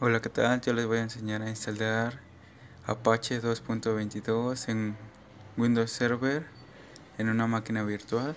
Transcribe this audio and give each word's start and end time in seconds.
Hola, 0.00 0.20
¿qué 0.20 0.28
tal? 0.28 0.60
Yo 0.60 0.72
les 0.72 0.86
voy 0.86 0.98
a 0.98 1.02
enseñar 1.02 1.40
a 1.42 1.48
instalar 1.48 2.18
Apache 2.84 3.40
2.22 3.40 4.68
en 4.68 4.96
Windows 5.56 5.88
Server 5.88 6.44
en 7.16 7.28
una 7.28 7.46
máquina 7.46 7.84
virtual. 7.84 8.34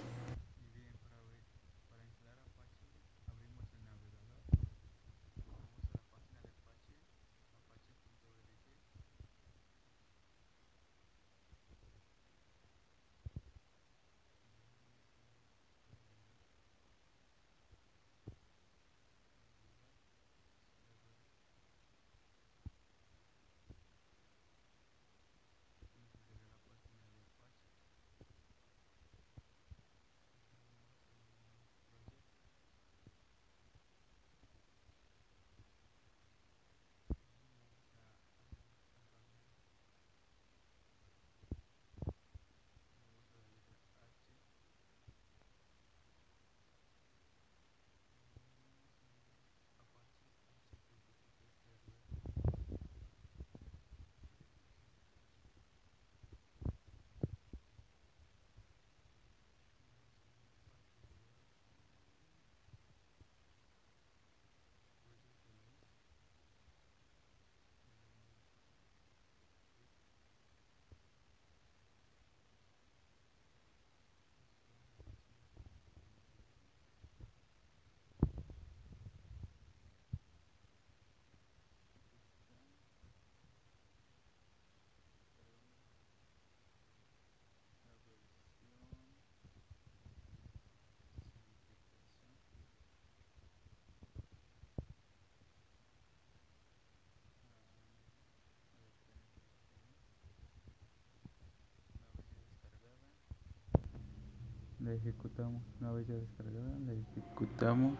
La 104.87 104.93
ejecutamos 104.93 105.61
una 105.81 105.91
vez 105.91 106.07
ya 106.07 106.15
descargada 106.15 106.79
la 106.85 106.93
ejecutamos. 106.93 107.97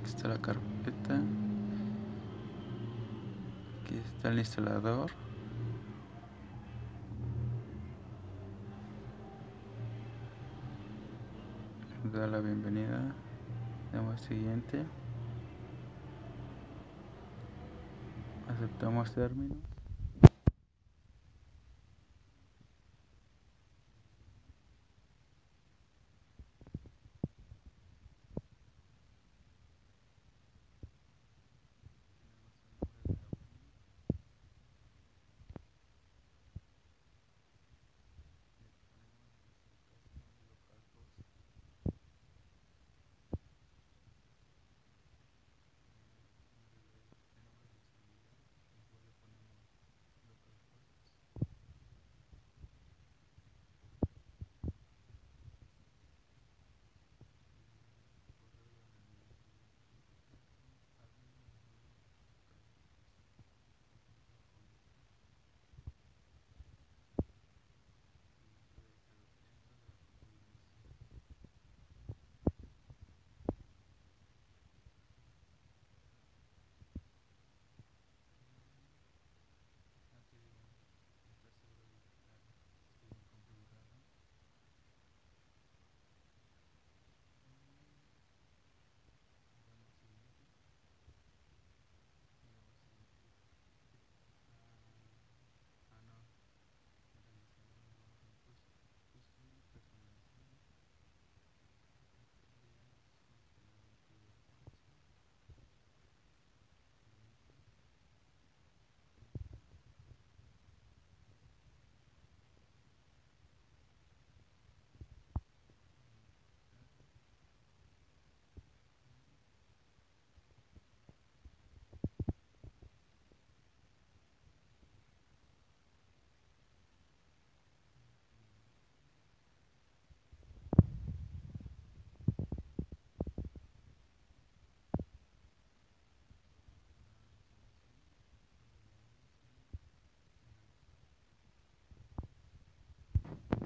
Aquí 0.00 0.10
está 0.10 0.26
la 0.26 0.38
carpeta. 0.38 1.20
Aquí 3.84 3.96
está 3.98 4.30
el 4.30 4.40
instalador. 4.40 5.12
Da 12.12 12.26
la 12.26 12.40
bienvenida. 12.40 13.14
Damos 13.92 14.20
siguiente. 14.20 14.84
Aceptamos 18.48 19.12
términos 19.12 19.77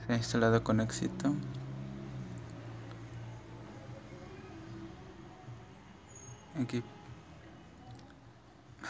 se 0.07 0.13
ha 0.13 0.17
instalado 0.17 0.63
con 0.63 0.81
éxito. 0.81 1.35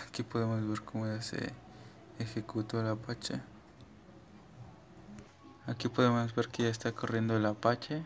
Aquí 0.06 0.22
podemos 0.22 0.68
ver 0.68 0.82
cómo 0.82 1.06
se 1.22 1.52
ejecutó 2.18 2.80
el 2.80 2.88
apache. 2.88 3.40
Aquí 5.66 5.88
podemos 5.88 6.34
ver 6.34 6.48
que 6.48 6.64
ya 6.64 6.68
está 6.68 6.92
corriendo 6.92 7.36
el 7.36 7.46
apache 7.46 8.02